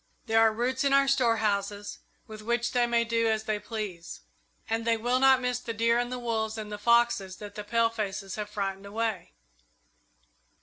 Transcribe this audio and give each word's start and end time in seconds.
There 0.25 0.39
are 0.39 0.51
roots 0.51 0.83
in 0.83 0.93
our 0.93 1.07
storehouses 1.07 1.99
with 2.25 2.41
which 2.41 2.71
they 2.71 2.87
may 2.87 3.03
do 3.05 3.27
as 3.27 3.43
they 3.43 3.59
please, 3.59 4.21
and 4.67 4.83
they 4.83 4.97
will 4.97 5.19
not 5.19 5.39
miss 5.41 5.59
the 5.59 5.75
deer 5.75 5.99
and 5.99 6.11
the 6.11 6.17
wolves 6.17 6.57
and 6.57 6.71
the 6.71 6.79
foxes 6.79 7.37
that 7.37 7.53
the 7.53 7.63
palefaces 7.63 8.33
have 8.33 8.49
frightened 8.49 8.87
away. 8.87 9.33